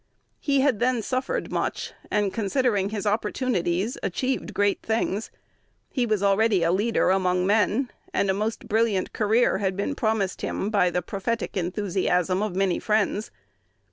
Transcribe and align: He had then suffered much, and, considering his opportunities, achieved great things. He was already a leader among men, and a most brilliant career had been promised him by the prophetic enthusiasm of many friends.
He 0.39 0.61
had 0.61 0.79
then 0.79 1.03
suffered 1.03 1.51
much, 1.51 1.93
and, 2.09 2.33
considering 2.33 2.89
his 2.89 3.05
opportunities, 3.05 3.99
achieved 4.01 4.51
great 4.51 4.81
things. 4.81 5.29
He 5.91 6.07
was 6.07 6.23
already 6.23 6.63
a 6.63 6.71
leader 6.71 7.11
among 7.11 7.45
men, 7.45 7.91
and 8.11 8.27
a 8.27 8.33
most 8.33 8.67
brilliant 8.67 9.13
career 9.13 9.59
had 9.59 9.77
been 9.77 9.93
promised 9.93 10.41
him 10.41 10.71
by 10.71 10.89
the 10.89 11.03
prophetic 11.03 11.55
enthusiasm 11.55 12.41
of 12.41 12.55
many 12.55 12.79
friends. 12.79 13.29